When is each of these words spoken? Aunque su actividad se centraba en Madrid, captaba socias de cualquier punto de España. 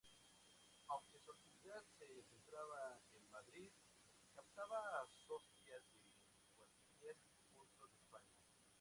Aunque 0.87 1.19
su 1.19 1.29
actividad 1.31 1.83
se 1.99 2.23
centraba 2.23 3.03
en 3.13 3.29
Madrid, 3.29 3.69
captaba 4.33 5.05
socias 5.27 5.83
de 5.93 6.41
cualquier 6.55 7.15
punto 7.53 7.85
de 7.87 7.93
España. 7.97 8.39